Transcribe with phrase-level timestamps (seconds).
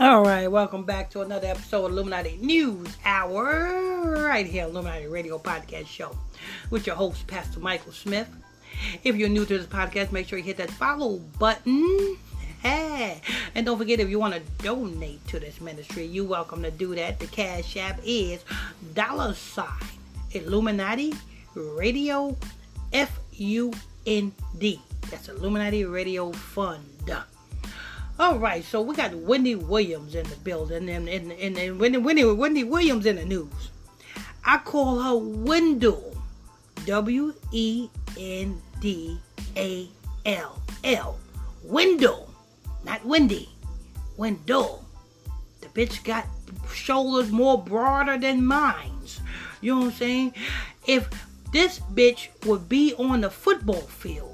[0.00, 5.36] All right, welcome back to another episode of Illuminati News Hour, right here, Illuminati Radio
[5.36, 6.16] Podcast Show,
[6.70, 8.26] with your host, Pastor Michael Smith.
[9.04, 12.16] If you're new to this podcast, make sure you hit that follow button.
[12.62, 13.20] Hey.
[13.54, 16.94] And don't forget, if you want to donate to this ministry, you're welcome to do
[16.94, 17.18] that.
[17.18, 18.42] The Cash App is
[18.94, 19.68] dollar sign
[20.32, 21.12] Illuminati
[21.54, 22.34] Radio
[22.94, 23.70] F U
[24.06, 24.80] N D.
[25.10, 26.86] That's Illuminati Radio Fund.
[28.20, 31.96] All right, so we got Wendy Williams in the building, and and and, and Wendy,
[31.96, 33.70] Wendy Wendy Williams in the news.
[34.44, 36.18] I call her Wendell,
[36.84, 37.88] W E
[38.18, 39.18] N D
[39.56, 39.88] A
[40.26, 41.18] L L,
[41.64, 42.28] Wendell,
[42.84, 43.48] not Wendy,
[44.18, 44.84] Wendell.
[45.62, 46.26] The bitch got
[46.70, 49.22] shoulders more broader than mine's.
[49.62, 50.34] You know what I'm saying?
[50.86, 51.08] If
[51.52, 54.29] this bitch would be on the football field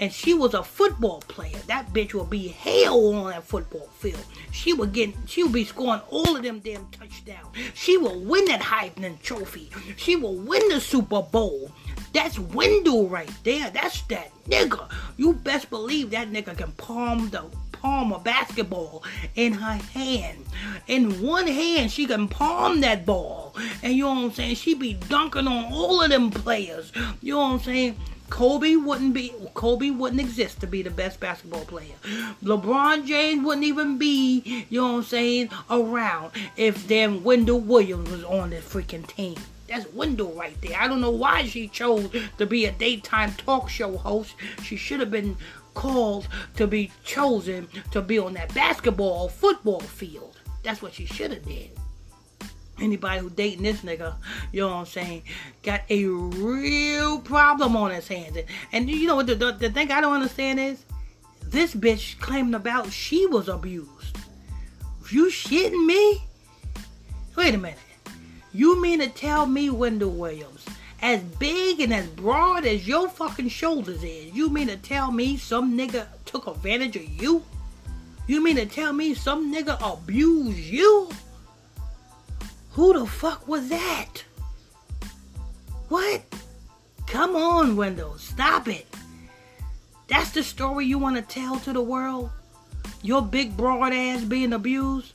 [0.00, 4.24] and she was a football player, that bitch would be hell on that football field.
[4.50, 7.54] She would get, she would be scoring all of them damn touchdowns.
[7.74, 9.70] She will win that Heisman Trophy.
[9.96, 11.70] She will win the Super Bowl.
[12.14, 13.70] That's Wendell right there.
[13.70, 14.90] That's that nigga.
[15.18, 19.02] You best believe that nigga can palm the palm a basketball
[19.36, 20.44] in her hand.
[20.86, 23.54] In one hand, she can palm that ball.
[23.82, 24.54] And you know what I'm saying?
[24.56, 26.92] She be dunking on all of them players.
[27.20, 27.96] You know what I'm saying?
[28.30, 31.94] Kobe wouldn't be Kobe wouldn't exist to be the best basketball player.
[32.42, 38.10] LeBron James wouldn't even be, you know what I'm saying, around if then Wendell Williams
[38.10, 39.36] was on the freaking team.
[39.68, 40.80] That's Wendell right there.
[40.80, 44.34] I don't know why she chose to be a daytime talk show host.
[44.62, 45.36] She should have been
[45.74, 50.36] called to be chosen to be on that basketball football field.
[50.62, 51.70] That's what she should have did
[52.80, 54.14] anybody who dating this nigga,
[54.52, 55.22] you know what I'm saying,
[55.62, 58.36] got a real problem on his hands.
[58.72, 60.84] And, you know what the, the, the thing I don't understand is,
[61.44, 64.16] this bitch claiming about she was abused.
[65.10, 66.22] You shitting me?
[67.36, 67.78] Wait a minute.
[68.52, 70.64] You mean to tell me, Wendell Williams,
[71.02, 75.36] as big and as broad as your fucking shoulders is, you mean to tell me
[75.36, 77.42] some nigga took advantage of you?
[78.26, 81.08] You mean to tell me some nigga abused you?
[82.72, 84.24] Who the fuck was that?
[85.88, 86.22] What?
[87.06, 88.16] Come on, Wendell.
[88.18, 88.86] Stop it.
[90.08, 92.30] That's the story you want to tell to the world?
[93.02, 95.14] Your big broad ass being abused?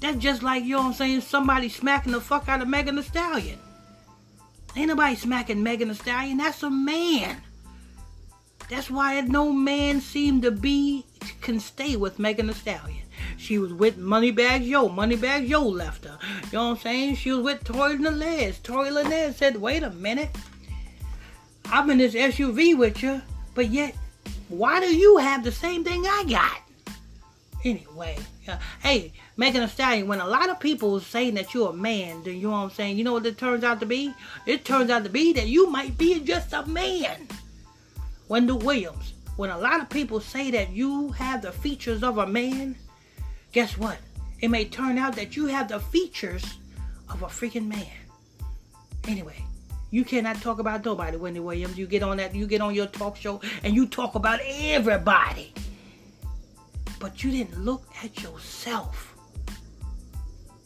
[0.00, 2.96] That's just like, you know what I'm saying, somebody smacking the fuck out of Megan
[2.96, 3.58] Thee Stallion.
[4.74, 6.38] Ain't nobody smacking Megan Thee Stallion.
[6.38, 7.42] That's a man.
[8.68, 11.04] That's why no man seemed to be,
[11.40, 13.01] can stay with Megan Thee Stallion.
[13.36, 14.88] She was with Moneybagg Yo.
[14.88, 16.18] Moneybagg Yo left her.
[16.44, 17.16] You know what I'm saying?
[17.16, 18.62] She was with Tory Lanez.
[18.62, 20.30] Tory Lanez said, wait a minute.
[21.66, 23.22] I'm in this SUV with you,
[23.54, 23.94] but yet,
[24.48, 26.58] why do you have the same thing I got?
[27.64, 28.18] Anyway,
[28.82, 32.34] hey, Megan Thee Stallion, when a lot of people saying that you're a man, then
[32.34, 32.98] you know what I'm saying?
[32.98, 34.12] You know what it turns out to be?
[34.46, 37.28] It turns out to be that you might be just a man.
[38.28, 42.26] Wendell Williams, when a lot of people say that you have the features of a
[42.26, 42.76] man,
[43.52, 43.98] guess what?
[44.40, 46.44] It may turn out that you have the features
[47.08, 47.86] of a freaking man.
[49.06, 49.44] Anyway,
[49.90, 51.78] you cannot talk about nobody, Wendy Williams.
[51.78, 55.52] You get on that, you get on your talk show and you talk about everybody.
[56.98, 59.14] But you didn't look at yourself.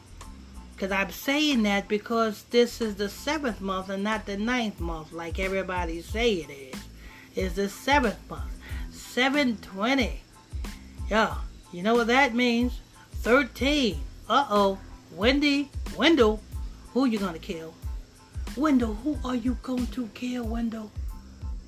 [0.82, 5.12] Because I'm saying that because this is the seventh month and not the ninth month,
[5.12, 6.80] like everybody say it is.
[7.36, 8.50] It's the seventh month.
[8.90, 10.20] 720.
[11.08, 11.36] Yeah,
[11.72, 12.80] you know what that means?
[13.18, 13.96] 13.
[14.28, 14.76] Uh-oh.
[15.12, 16.40] Wendy, Wendell,
[16.92, 17.74] who you gonna kill?
[18.56, 20.90] Wendell, who are you going to kill, Wendell?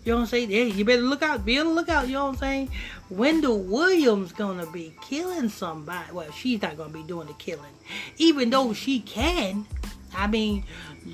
[0.04, 0.50] You know what I'm saying?
[0.50, 1.44] Hey, you better look out.
[1.46, 2.06] Be on the lookout.
[2.06, 2.70] You know what I'm saying?
[3.08, 6.12] Wendell Williams gonna be killing somebody.
[6.12, 7.72] Well, she's not gonna be doing the killing,
[8.18, 9.66] even though she can.
[10.14, 10.64] I mean,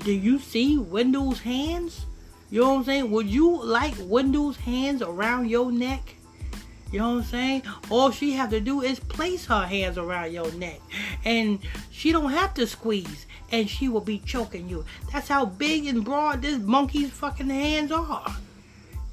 [0.03, 2.05] do you see Wendell's hands?
[2.49, 3.11] You know what I'm saying?
[3.11, 6.15] Would you like Wendell's hands around your neck?
[6.91, 7.61] You know what I'm saying?
[7.89, 10.81] All she have to do is place her hands around your neck.
[11.23, 11.59] And
[11.89, 13.25] she don't have to squeeze.
[13.51, 14.85] and she will be choking you.
[15.11, 18.35] That's how big and broad this monkey's fucking hands are.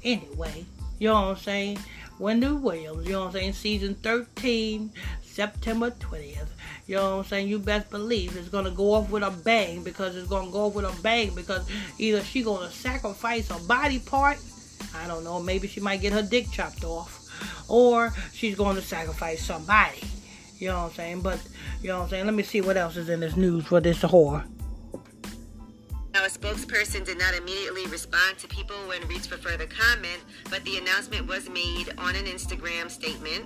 [0.03, 0.65] Anyway,
[0.99, 1.79] you know what I'm saying?
[2.19, 3.53] Wendy Williams, you know what I'm saying?
[3.53, 4.91] Season 13,
[5.23, 6.47] September 20th.
[6.85, 7.47] You know what I'm saying?
[7.47, 10.75] You best believe it's gonna go off with a bang because it's gonna go off
[10.75, 11.65] with a bang because
[11.97, 14.37] either she gonna sacrifice a body part,
[14.95, 17.29] I don't know, maybe she might get her dick chopped off,
[17.69, 20.01] or she's gonna sacrifice somebody.
[20.57, 21.21] You know what I'm saying?
[21.21, 21.39] But
[21.81, 22.25] you know what I'm saying?
[22.25, 24.43] Let me see what else is in this news for this whore.
[26.19, 30.61] Now, a spokesperson did not immediately respond to people when reached for further comment, but
[30.65, 33.45] the announcement was made on an Instagram statement,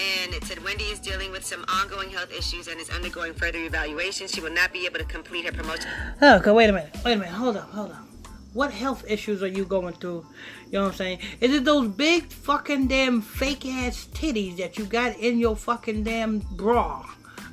[0.00, 3.58] and it said Wendy is dealing with some ongoing health issues and is undergoing further
[3.58, 4.26] evaluation.
[4.26, 5.90] She will not be able to complete her promotion.
[6.22, 6.96] Oh, Okay, wait a minute.
[7.04, 7.34] Wait a minute.
[7.34, 7.70] Hold up.
[7.72, 8.06] Hold up.
[8.54, 10.24] What health issues are you going through?
[10.70, 11.18] You know what I'm saying?
[11.42, 16.04] Is it those big fucking damn fake ass titties that you got in your fucking
[16.04, 17.04] damn bra?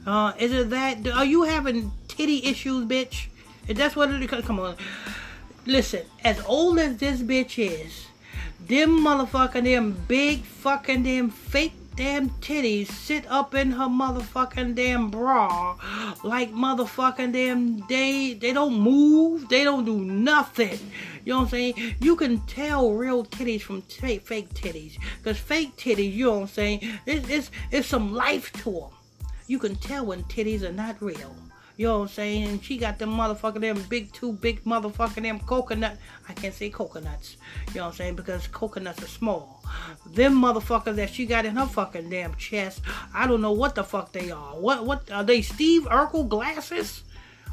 [0.08, 1.06] Uh, is it that?
[1.10, 3.28] Are you having titty issues, bitch?
[3.68, 4.76] If that's what it is, come on.
[5.66, 8.08] Listen, as old as this bitch is,
[8.68, 15.10] them motherfucking them big fucking them fake damn titties sit up in her motherfucking damn
[15.12, 15.76] bra
[16.24, 20.80] like motherfucking damn they they don't move they don't do nothing.
[21.26, 21.96] You know what i'm saying?
[22.00, 26.42] You can tell real titties from t- fake titties because fake titties you know what
[26.42, 26.80] i'm saying?
[27.06, 28.90] It's, it's it's some life to them
[29.48, 31.36] you can tell when titties are not real
[31.82, 32.44] you know what I'm saying?
[32.48, 35.98] And she got them motherfucking them big two big motherfucking them coconut.
[36.30, 37.38] I can't say coconuts.
[37.70, 38.16] You know what I'm saying?
[38.18, 39.64] Because coconuts are small.
[40.06, 42.82] Them motherfuckers that she got in her fucking damn chest.
[43.16, 44.54] I don't know what the fuck they are.
[44.60, 45.42] What what are they?
[45.42, 47.04] Steve Urkel glasses?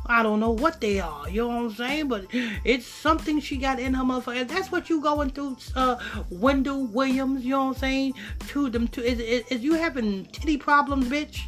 [0.05, 1.27] I don't know what they are.
[1.31, 2.09] You know what I'm saying?
[2.09, 2.27] But
[2.65, 4.47] it's something she got in her motherfucker.
[4.47, 5.97] That's what you going through, uh,
[6.29, 7.47] Wendell Williams.
[7.47, 8.13] You know what I'm saying?
[8.49, 11.45] To them, to is, is, is you having titty problems, bitch?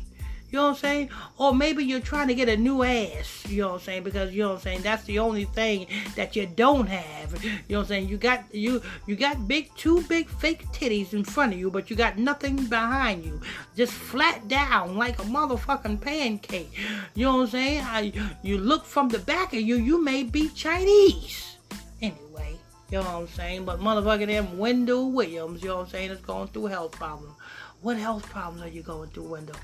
[0.50, 1.10] You know what I'm saying?
[1.38, 3.44] Or maybe you're trying to get a new ass.
[3.48, 4.02] You know what I'm saying?
[4.02, 4.82] Because you know what I'm saying.
[4.82, 5.86] That's the only thing
[6.16, 7.44] that you don't have.
[7.44, 8.08] You know what I'm saying?
[8.08, 11.88] You got you you got big two big fake titties in front of you, but
[11.88, 13.40] you got nothing behind you.
[13.76, 16.76] Just flat down like a motherfucking pancake.
[17.14, 17.84] You know what I'm saying?
[17.84, 18.12] I,
[18.42, 21.56] you look from the back of you, you may be Chinese.
[22.02, 22.56] Anyway.
[22.90, 23.64] You know what I'm saying?
[23.64, 27.34] But motherfucking them Wendell Williams, you know what I'm saying, is going through health problems.
[27.82, 29.54] What health problems are you going through, Wendell?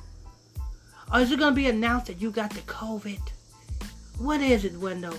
[1.12, 3.20] Or is it gonna be announced that you got the COVID?
[4.18, 5.16] What is it, Wendell?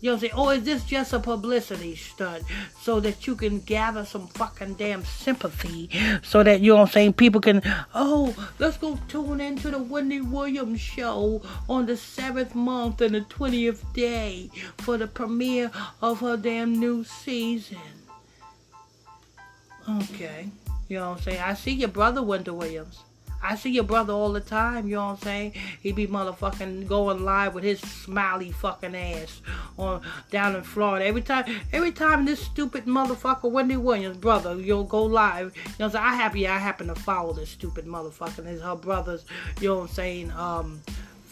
[0.00, 0.32] You know saying?
[0.34, 2.44] Or oh, is this just a publicity stunt
[2.80, 5.90] so that you can gather some fucking damn sympathy
[6.22, 7.62] so that, you know what I'm saying, people can,
[7.94, 13.22] oh, let's go tune into the Wendy Williams show on the 7th month and the
[13.22, 17.78] 20th day for the premiere of her damn new season.
[19.88, 20.48] Okay.
[20.88, 21.40] You know what I'm saying?
[21.40, 23.00] I see your brother, Wendell Williams.
[23.42, 25.52] I see your brother all the time, you know what I'm saying?
[25.80, 29.40] He be motherfucking going live with his smiley fucking ass
[29.78, 31.04] on down in Florida.
[31.06, 35.56] Every time every time this stupid motherfucker Wendy Williams brother, you'll go live.
[35.56, 36.04] You know what I'm saying?
[36.04, 39.24] I happy I happen to follow this stupid motherfucker and his her brothers,
[39.60, 40.82] you know what I'm saying, um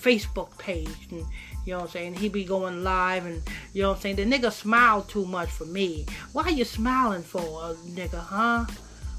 [0.01, 1.25] Facebook page and
[1.65, 2.15] you know what I'm saying?
[2.15, 3.43] He be going live and
[3.73, 4.17] you know what I'm saying?
[4.17, 6.07] The nigga smile too much for me.
[6.33, 8.67] Why you smiling for, uh, nigga, huh?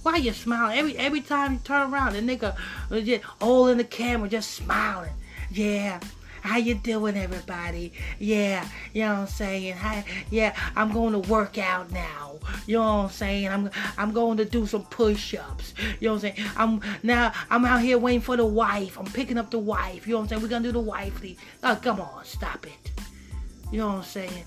[0.07, 0.80] Why you smiling?
[0.80, 2.57] Every every time you turn around, the nigga uh,
[2.89, 5.12] was just all in the camera, just smiling.
[5.51, 6.00] Yeah.
[6.39, 7.91] How you doing, everybody?
[8.17, 9.75] Yeah, you know what I'm saying.
[9.75, 12.39] Hi, yeah, I'm going to work out now.
[12.65, 13.50] You know what I'm saying.
[13.50, 15.74] I'm I'm going to do some push-ups.
[16.00, 16.50] You know what I'm saying.
[16.55, 18.98] I'm now I'm out here waiting for the wife.
[18.98, 20.08] I'm picking up the wife.
[20.08, 20.41] You know what I'm saying.
[20.41, 21.38] We're gonna do the wifely.
[21.63, 22.91] Oh, come on, stop it.
[23.74, 24.46] You know what I'm saying.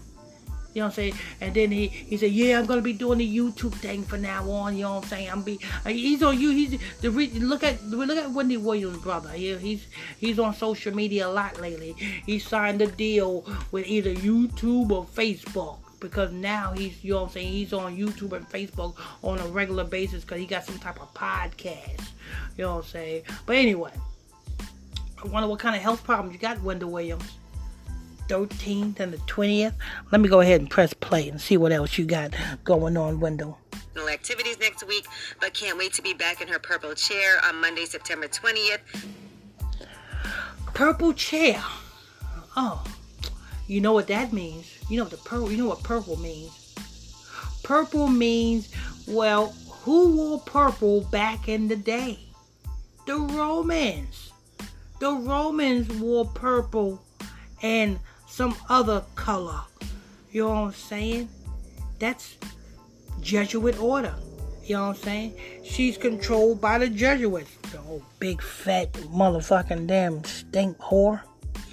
[0.73, 1.15] You know what I'm saying?
[1.41, 4.49] And then he, he said, yeah, I'm gonna be doing the YouTube thing from now
[4.51, 4.77] on.
[4.77, 5.31] You know what I'm saying?
[5.31, 6.51] I'm be uh, he's on you.
[6.51, 9.31] He's the re, look at look at Wendy Williams' brother.
[9.31, 9.87] He, he's
[10.19, 11.93] he's on social media a lot lately.
[12.27, 17.27] He signed a deal with either YouTube or Facebook because now he's you know what
[17.27, 20.79] I'm saying he's on YouTube and Facebook on a regular basis because he got some
[20.79, 22.11] type of podcast.
[22.57, 23.23] You know what I'm saying?
[23.45, 23.93] But anyway,
[25.23, 27.31] I wonder what kind of health problems you got, Wendell Williams.
[28.31, 29.75] 13th and the 20th.
[30.13, 32.33] Let me go ahead and press play and see what else you got
[32.63, 33.59] going on, Wendell.
[33.97, 35.05] No activities next week,
[35.41, 38.79] but can't wait to be back in her purple chair on Monday, September 20th.
[40.75, 41.61] Purple chair.
[42.57, 42.85] Oh,
[43.67, 44.79] you know what that means.
[44.89, 45.51] You know what the purple.
[45.51, 46.73] You know what purple means.
[47.65, 48.73] Purple means
[49.09, 49.49] well,
[49.83, 52.21] who wore purple back in the day?
[53.07, 54.33] The Romans.
[55.01, 57.03] The Romans wore purple
[57.63, 57.99] and
[58.31, 59.61] some other color.
[60.31, 61.29] You know what I'm saying?
[61.99, 62.37] That's
[63.21, 64.15] Jesuit order.
[64.65, 65.35] You know what I'm saying?
[65.65, 67.51] She's controlled by the Jesuits.
[67.73, 71.21] The old big fat motherfucking damn stink whore.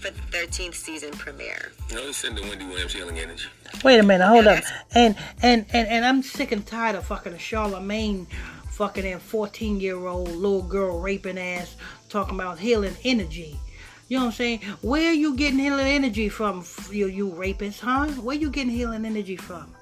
[0.01, 1.71] for the 13th season premiere.
[1.93, 3.47] No, it's send the Wendy Williams healing energy.
[3.83, 4.63] Wait a minute, hold up.
[4.95, 8.25] And and and and I'm sick and tired of fucking Charlamagne
[8.71, 11.75] fucking that 14 year old little girl raping ass
[12.09, 13.59] talking about healing energy.
[14.07, 14.59] You know what I'm saying?
[14.81, 18.07] Where you getting healing energy from, you, you rapist, huh?
[18.07, 19.73] Where you getting healing energy from?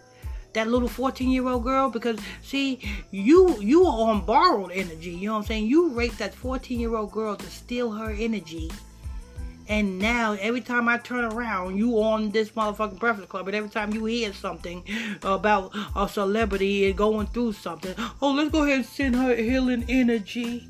[0.54, 1.90] That little 14 year old girl?
[1.90, 2.80] Because see,
[3.12, 5.12] you you are on borrowed energy.
[5.12, 5.68] You know what I'm saying?
[5.68, 8.72] You raped that 14 year old girl to steal her energy.
[9.68, 13.70] And now every time I turn around, you on this motherfucking Breakfast Club, and every
[13.70, 14.84] time you hear something
[15.24, 20.68] about a celebrity going through something, oh, let's go ahead and send her healing energy.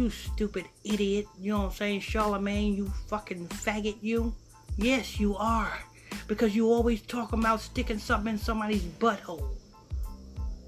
[0.00, 1.26] You stupid idiot.
[1.38, 2.00] You know what I'm saying?
[2.00, 4.34] Charlamagne, you fucking faggot, you.
[4.78, 5.78] Yes, you are.
[6.26, 9.46] Because you always talk about sticking something in somebody's butthole.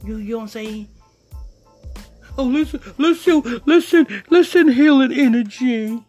[0.05, 0.89] You, you know what I'm saying?
[2.37, 6.05] Oh, listen, listen, listen, listen, healing energy.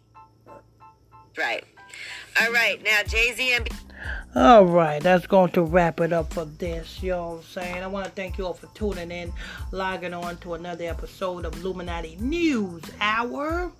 [1.38, 1.64] Right.
[2.42, 2.78] All right.
[2.84, 3.83] Now, Jay Z and.
[4.36, 7.00] All right, that's going to wrap it up for this.
[7.00, 7.82] You know what I'm saying?
[7.84, 9.32] I want to thank you all for tuning in,
[9.70, 13.70] logging on to another episode of Illuminati News Hour,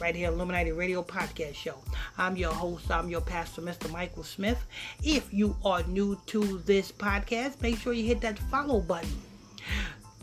[0.00, 1.76] right here, Illuminati Radio Podcast Show.
[2.18, 3.88] I'm your host, I'm your pastor, Mr.
[3.92, 4.66] Michael Smith.
[5.04, 9.16] If you are new to this podcast, make sure you hit that follow button.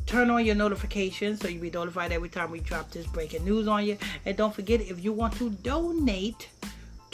[0.06, 3.70] Turn on your notifications so you'll be notified every time we drop this breaking news
[3.70, 3.98] on you.
[4.26, 6.50] And don't forget, if you want to donate,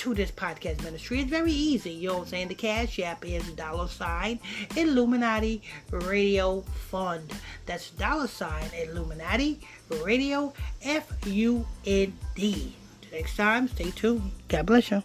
[0.03, 1.21] to this podcast ministry.
[1.21, 1.91] It's very easy.
[1.91, 2.47] You know what I'm saying?
[2.49, 4.37] The Cash App is dollar sign
[4.75, 7.31] Illuminati Radio Fund.
[7.65, 9.61] That's dollar sign Illuminati
[10.03, 12.75] Radio F U N D.
[13.13, 14.31] Next time, stay tuned.
[14.49, 15.03] God bless you.